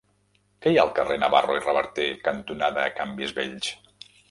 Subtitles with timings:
[0.63, 3.73] Què hi ha al carrer Navarro i Reverter cantonada Canvis Vells?